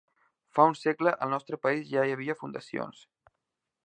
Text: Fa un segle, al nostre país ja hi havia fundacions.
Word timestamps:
Fa 0.57 0.63
un 0.69 0.77
segle, 0.77 1.13
al 1.25 1.31
nostre 1.33 1.59
país 1.65 1.85
ja 1.91 2.05
hi 2.07 2.13
havia 2.15 2.37
fundacions. 2.41 3.05